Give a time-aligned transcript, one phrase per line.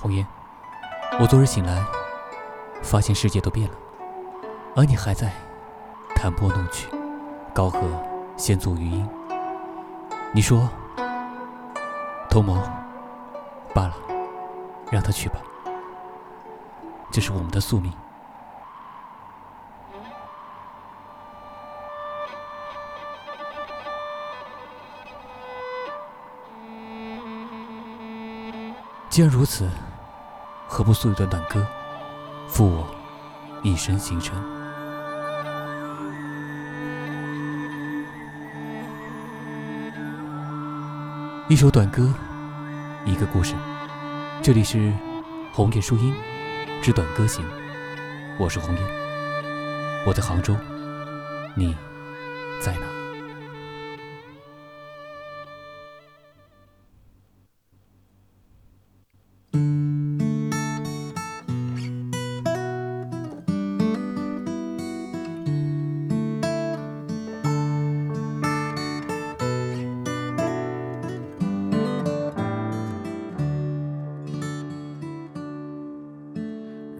[0.00, 0.24] 红颜，
[1.18, 1.84] 我昨日醒来，
[2.82, 3.74] 发现世界都变了，
[4.76, 5.32] 而你还在
[6.14, 6.88] 弹拨弄曲，
[7.52, 7.80] 高和
[8.36, 9.08] 先作余音。
[10.32, 10.68] 你说，
[12.30, 12.62] 同谋
[13.74, 13.96] 罢了，
[14.88, 15.40] 让他去吧，
[17.10, 17.92] 这是我们的宿命。
[29.10, 29.68] 既然如此，
[30.70, 31.66] 何不诉一段短歌，
[32.46, 32.86] 负我
[33.62, 34.38] 一生行程？
[41.48, 42.12] 一首短歌，
[43.06, 43.54] 一个故事。
[44.42, 44.92] 这里是
[45.54, 46.14] 红叶书音
[46.82, 47.42] 之短歌行，
[48.38, 48.82] 我是红叶，
[50.06, 50.54] 我在杭州，
[51.54, 51.74] 你
[52.60, 53.07] 在哪？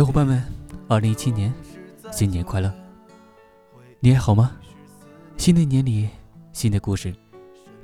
[0.00, 0.42] 小伙伴们，
[0.88, 1.52] 二零一七年
[2.10, 2.74] 新年快乐！
[3.98, 4.56] 你还好吗？
[5.36, 6.08] 新的一年里，
[6.54, 7.14] 新的故事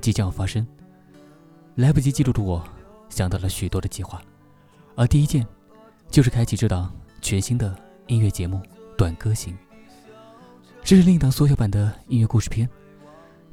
[0.01, 0.65] 即将要发生。
[1.75, 2.67] 来不及记录的我，
[3.07, 4.19] 想到了许多的计划，
[4.95, 5.45] 而第一件
[6.09, 6.91] 就是开启这档
[7.21, 8.57] 全新的音乐节目
[8.97, 9.53] 《短歌行》。
[10.81, 12.67] 这是另一档缩小版的音乐故事片。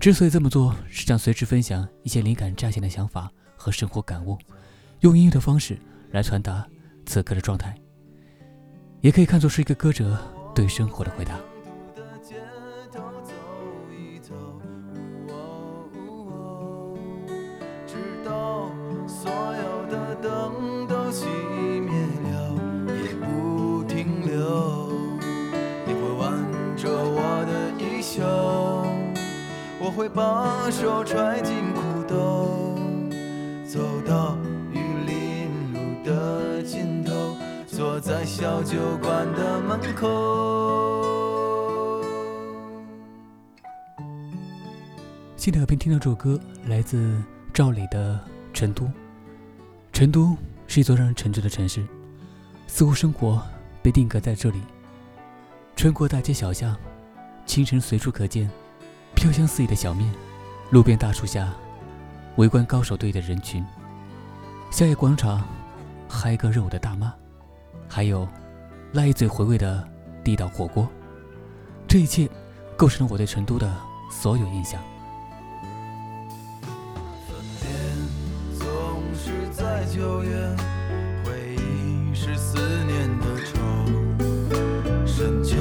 [0.01, 4.39] 之所以这么做，是想随时分享一些灵感乍现的想法和生活感悟，
[5.01, 5.79] 用音乐的方式
[6.13, 6.67] 来传达
[7.05, 7.79] 此刻的状态。
[9.05, 10.17] 也可以看作是一个歌者
[10.55, 11.39] 对生活的回答。
[29.97, 32.77] 会把手揣进裤兜，
[33.65, 34.37] 走到
[37.85, 41.05] 坐在小酒馆的门口。
[45.37, 47.23] 现在耳边听到这首歌，来自
[47.53, 48.15] 赵磊的
[48.55, 48.87] 《成都》。
[49.93, 50.35] 成都
[50.67, 51.87] 是一座让人沉醉的城市，
[52.67, 53.43] 似乎生活
[53.83, 54.63] 被定格在这里。
[55.77, 56.75] 穿过大街小巷，
[57.45, 58.51] 清晨随处可见
[59.15, 60.11] 飘香四溢的小面，
[60.71, 61.53] 路边大树下
[62.37, 63.63] 围观高手队的人群，
[64.71, 65.47] 夏夜广场
[66.09, 67.15] 嗨歌热舞的大妈，
[67.89, 68.29] 还有
[68.93, 69.87] 辣一嘴回味的
[70.23, 70.89] 地道火锅。
[71.87, 72.29] 这一切
[72.77, 73.73] 构成了我对成都的
[74.11, 74.81] 所有印象。
[77.29, 77.69] 分别
[78.59, 78.67] 总
[79.15, 80.57] 是在九月，
[81.25, 83.61] 回忆是思念的愁。
[85.07, 85.57] 深秋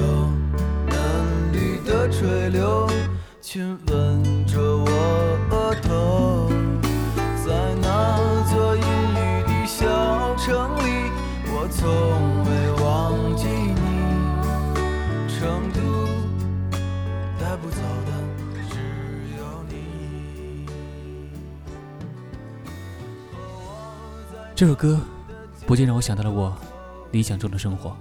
[0.88, 2.90] 嫩绿的垂柳，
[3.40, 4.43] 亲吻
[24.56, 25.00] 这首歌
[25.66, 26.56] 不禁让我想到了我
[27.12, 27.98] 理想中的生活。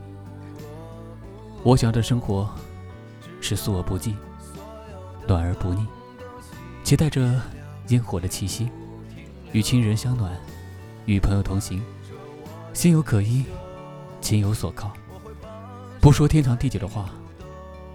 [1.63, 2.49] 我想要的生活
[3.41, 4.15] 是素而不忌，
[5.27, 5.87] 暖而不腻，
[6.85, 7.41] 且带着
[7.89, 8.69] 烟火的气息，
[9.53, 10.31] 与亲人相暖，
[11.07, 11.83] 与朋友同行，
[12.75, 13.45] 心有可依，
[14.21, 14.93] 情有所靠。
[16.03, 17.09] 不说天长地久的话，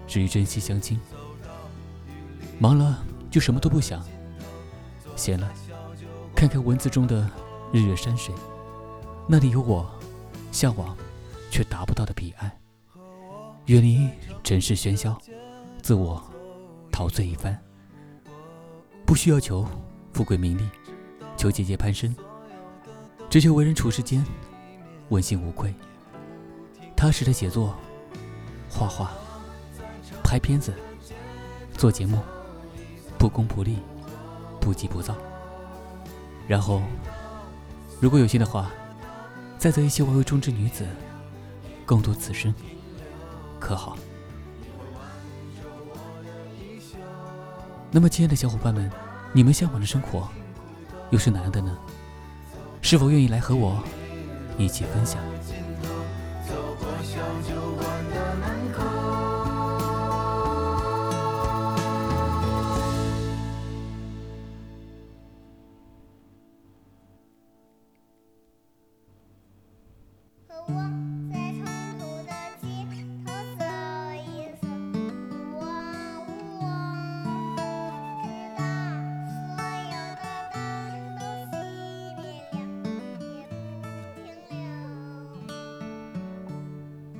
[0.08, 0.98] 只于珍惜相亲。
[2.58, 4.02] 忙了就什么都不想，
[5.14, 5.48] 闲了
[6.34, 7.30] 看看文字中的
[7.72, 8.34] 日月山水，
[9.26, 9.86] 那里有我
[10.50, 10.96] 向往
[11.50, 12.50] 却达不到的彼岸。
[13.66, 14.08] 远离
[14.42, 15.18] 尘世喧嚣，
[15.82, 16.22] 自我
[16.90, 17.58] 陶醉一番。
[19.04, 19.66] 不需要求
[20.12, 20.66] 富贵名利，
[21.36, 22.14] 求节节攀升，
[23.28, 24.24] 只求为人处世间
[25.10, 25.74] 问心无愧。
[26.96, 27.76] 踏实的写作、
[28.70, 29.12] 画画、
[30.24, 30.74] 拍片子、
[31.74, 32.18] 做节目，
[33.18, 33.78] 不功不利，
[34.60, 35.14] 不急不躁。
[36.46, 36.82] 然后，
[38.00, 38.70] 如果有幸的话，
[39.58, 40.86] 再择一些我为中之女子，
[41.84, 42.54] 共度此生，
[43.58, 43.96] 可好？
[47.90, 48.90] 那么，亲爱的小伙伴们，
[49.32, 50.28] 你们向往的生活
[51.10, 51.76] 又是哪样的呢？
[52.82, 53.82] 是否愿意来和我
[54.56, 55.20] 一起分享？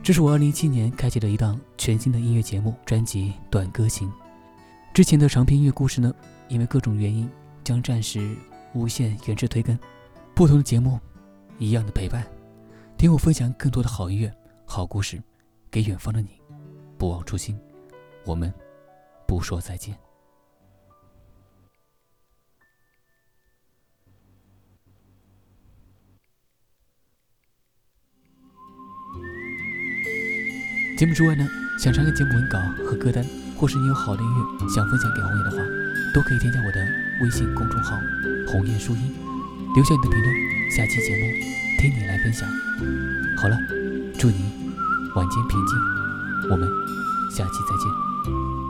[0.09, 4.09] 这是我二零一七年开启的一档全新的音乐节目专辑《短歌行》。
[4.95, 6.11] 之前的长篇音乐故事呢，
[6.49, 7.29] 因为各种原因
[7.63, 8.35] 将暂时
[8.73, 9.79] 无限延迟推更。
[10.35, 10.99] 不同的节目，
[11.59, 12.27] 一样的陪伴，
[12.97, 14.35] 听我分享更多的好音乐、
[14.65, 15.23] 好故事，
[15.71, 16.41] 给远方的你。
[16.97, 17.61] 不忘初心，
[18.25, 18.51] 我们
[19.27, 19.95] 不说再见。
[30.99, 31.49] 节目之外呢，
[31.79, 33.25] 想查看节目文稿和歌单，
[33.55, 35.59] 或是你有好的音乐想分享给红叶的话，
[36.13, 36.85] 都可以添加我的
[37.23, 37.97] 微信公众号
[38.51, 39.15] “红叶树音”，
[39.77, 40.35] 留下你的评论。
[40.73, 41.23] 下期节目
[41.81, 42.49] 听你来分享。
[43.37, 43.57] 好了，
[44.19, 44.51] 祝你
[45.15, 45.79] 晚间平静，
[46.51, 46.69] 我们
[47.31, 48.68] 下期再见。